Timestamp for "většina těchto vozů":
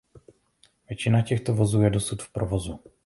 0.89-1.81